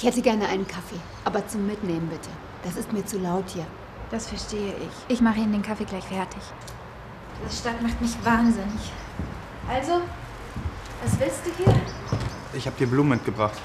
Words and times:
Ich 0.00 0.04
hätte 0.04 0.22
gerne 0.22 0.46
einen 0.46 0.64
Kaffee, 0.68 1.00
aber 1.24 1.44
zum 1.48 1.66
Mitnehmen 1.66 2.08
bitte. 2.08 2.28
Das 2.62 2.76
ist 2.76 2.92
mir 2.92 3.04
zu 3.04 3.18
laut 3.18 3.48
hier. 3.48 3.66
Das 4.12 4.28
verstehe 4.28 4.74
ich. 4.76 5.12
Ich 5.14 5.20
mache 5.20 5.40
Ihnen 5.40 5.50
den 5.50 5.62
Kaffee 5.62 5.84
gleich 5.86 6.04
fertig. 6.04 6.40
Diese 7.44 7.56
Stadt 7.62 7.82
macht 7.82 8.00
mich 8.00 8.16
wahnsinnig. 8.24 8.92
Also, 9.68 10.00
was 11.02 11.18
willst 11.18 11.40
du 11.44 11.50
hier? 11.64 11.74
Ich 12.52 12.66
habe 12.66 12.76
dir 12.78 12.86
Blumen 12.86 13.10
mitgebracht, 13.10 13.58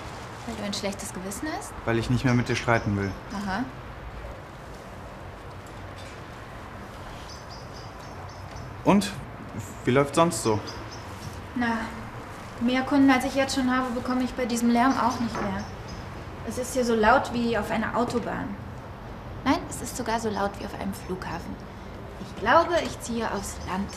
Weil 0.48 0.56
du 0.56 0.64
ein 0.64 0.74
schlechtes 0.74 1.14
Gewissen 1.14 1.48
hast? 1.56 1.72
weil 1.86 2.00
ich 2.00 2.10
nicht 2.10 2.26
mehr 2.26 2.34
mit 2.34 2.50
dir 2.50 2.56
streiten 2.56 2.98
will. 2.98 3.12
Aha. 3.32 3.64
Und? 8.84 9.12
Wie 9.86 9.92
läuft 9.92 10.16
sonst 10.16 10.42
so? 10.42 10.60
Na, 11.56 11.78
mehr 12.60 12.82
Kunden 12.82 13.10
als 13.12 13.24
ich 13.26 13.36
jetzt 13.36 13.54
schon 13.56 13.70
habe, 13.74 13.92
bekomme 13.92 14.24
ich 14.24 14.34
bei 14.34 14.46
diesem 14.46 14.72
Lärm 14.72 14.94
auch 14.98 15.20
nicht 15.20 15.40
mehr. 15.40 15.64
Es 16.46 16.58
ist 16.58 16.74
hier 16.74 16.84
so 16.84 16.94
laut 16.94 17.32
wie 17.32 17.58
auf 17.58 17.72
einer 17.72 17.96
Autobahn. 17.96 18.54
Nein, 19.46 19.60
es 19.70 19.82
ist 19.82 19.96
sogar 19.96 20.20
so 20.20 20.30
laut 20.30 20.52
wie 20.60 20.66
auf 20.66 20.74
einem 20.80 20.94
Flughafen. 20.94 21.56
Ich 22.20 22.42
glaube, 22.42 22.74
ich 22.84 23.00
ziehe 23.00 23.32
aufs 23.32 23.56
Land. 23.70 23.90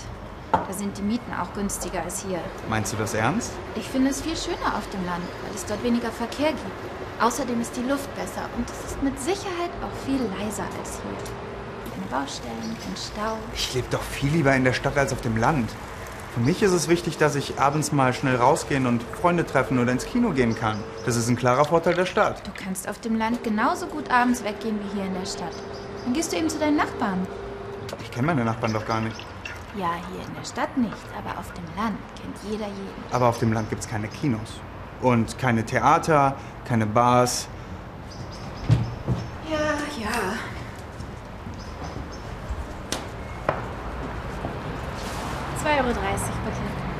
Da 0.53 0.73
sind 0.73 0.97
die 0.97 1.03
Mieten 1.03 1.33
auch 1.35 1.53
günstiger 1.55 2.03
als 2.03 2.25
hier. 2.25 2.39
Meinst 2.69 2.93
du 2.93 2.97
das 2.97 3.15
ernst? 3.15 3.51
Ich 3.75 3.89
finde 3.89 4.11
es 4.11 4.21
viel 4.23 4.37
schöner 4.37 4.77
auf 4.79 4.89
dem 4.91 5.05
Land, 5.05 5.25
weil 5.43 5.55
es 5.57 5.67
dort 5.67 5.83
weniger 5.83 6.11
Verkehr 6.13 6.51
gibt. 6.51 7.21
Außerdem 7.21 7.61
ist 7.61 7.77
die 7.77 7.83
Luft 7.83 8.15
besser 8.15 8.49
und 8.57 8.71
es 8.71 8.93
ist 8.93 9.03
mit 9.03 9.19
Sicherheit 9.21 9.71
auch 9.83 10.07
viel 10.07 10.21
leiser 10.39 10.67
als 10.79 11.01
hier. 11.03 11.35
Keine 11.93 12.23
Baustellen, 12.23 12.77
kein 12.81 12.97
Stau. 12.97 13.37
Ich 13.55 13.75
lebe 13.75 13.89
doch 13.91 14.03
viel 14.03 14.31
lieber 14.31 14.55
in 14.55 14.63
der 14.63 14.73
Stadt 14.73 14.97
als 14.97 15.13
auf 15.13 15.21
dem 15.21 15.37
Land. 15.37 15.71
Für 16.37 16.43
mich 16.43 16.63
ist 16.63 16.73
es 16.73 16.89
wichtig, 16.89 17.17
dass 17.17 17.35
ich 17.35 17.59
abends 17.59 17.93
mal 17.93 18.13
schnell 18.13 18.37
rausgehen 18.37 18.87
und 18.87 19.03
Freunde 19.03 19.47
treffen 19.47 19.79
oder 19.79 19.91
ins 19.91 20.05
Kino 20.05 20.33
gehen 20.33 20.55
kann. 20.55 20.77
Das 21.07 21.17
ist 21.17 21.31
ein 21.31 21.37
klarer 21.37 21.65
Vorteil 21.65 21.95
der 21.95 22.05
Stadt. 22.05 22.47
Du 22.47 22.51
kannst 22.63 22.87
auf 22.91 23.01
dem 23.01 23.17
Land 23.17 23.43
genauso 23.43 23.87
gut 23.87 24.11
abends 24.11 24.45
weggehen 24.45 24.79
wie 24.79 24.97
hier 24.99 25.07
in 25.07 25.15
der 25.15 25.25
Stadt. 25.25 25.55
Dann 26.05 26.13
gehst 26.13 26.33
du 26.33 26.37
eben 26.37 26.51
zu 26.51 26.59
deinen 26.59 26.77
Nachbarn. 26.77 27.27
Ich 28.03 28.11
kenne 28.11 28.27
meine 28.27 28.45
Nachbarn 28.45 28.75
doch 28.75 28.85
gar 28.85 29.01
nicht. 29.01 29.17
Ja, 29.79 29.93
hier 30.13 30.27
in 30.29 30.35
der 30.35 30.45
Stadt 30.45 30.77
nicht, 30.77 30.93
aber 31.19 31.41
auf 31.41 31.51
dem 31.55 31.65
Land 31.75 31.97
kennt 32.21 32.37
jeder 32.53 32.67
jeden. 32.67 33.13
Aber 33.13 33.29
auf 33.29 33.39
dem 33.39 33.55
Land 33.55 33.71
gibt 33.71 33.81
es 33.81 33.89
keine 33.89 34.09
Kinos. 34.09 34.61
Und 35.01 35.39
keine 35.39 35.65
Theater, 35.65 36.37
keine 36.67 36.85
Bars. 36.85 37.49
Ja, 39.51 39.59
ja. 39.99 40.56
Zwei 45.67 45.79
Euro 45.79 45.93
dreißig, 45.93 46.33
bitte. 46.45 46.96